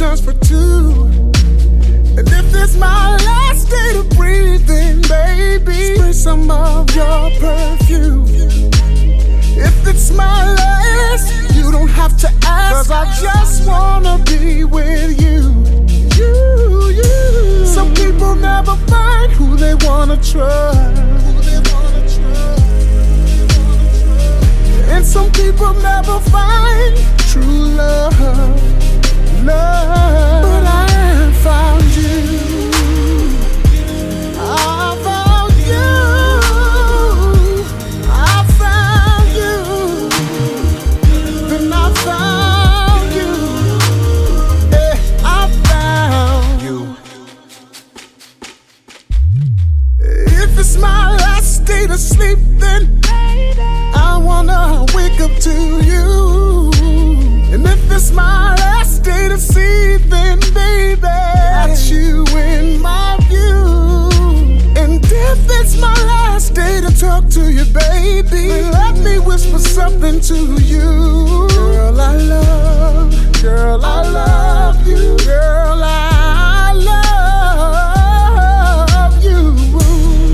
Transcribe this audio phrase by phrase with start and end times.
[0.00, 1.04] reservations for two.
[2.18, 8.26] And if it's my last day to breathing, baby, spray some of your perfume.
[9.56, 12.88] If it's my last, you don't have to ask.
[12.88, 15.40] Cause I just wanna be with you.
[16.16, 17.66] You, you.
[17.66, 21.02] Some people never find who they wanna trust.
[24.90, 26.96] And some people never find
[27.30, 27.42] true.
[27.76, 28.87] Love.
[65.68, 71.48] It's my last day to talk to you, baby, let me whisper something to you.
[71.50, 75.16] Girl, I love, girl, I love you.
[75.26, 76.72] Girl, I
[79.02, 79.58] love you.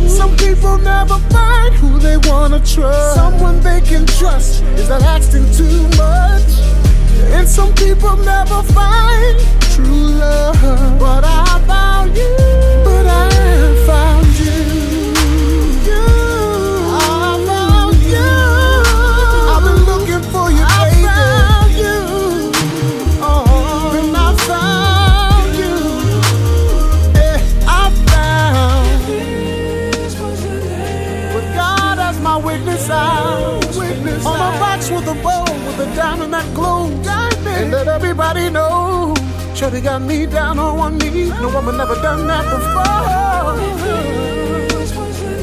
[0.08, 3.14] Some people never find who they wanna trust.
[3.16, 4.62] Someone they can trust.
[4.78, 6.60] Is that asking too much?
[7.34, 9.40] And some people never find
[9.74, 10.23] true love.
[34.90, 36.92] With a bow with a diamond that glows.
[37.06, 39.14] And let everybody know,
[39.54, 41.28] Shorty got me down on one knee.
[41.28, 43.56] No woman never done that before.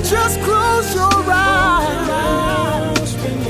[0.04, 3.10] Just close your eyes.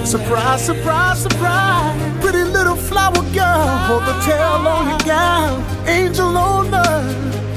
[0.10, 2.22] Surprise, surprise, surprise.
[2.22, 5.64] Pretty little flower girl, hold the tail on your gown.
[5.88, 7.51] Angel on earth.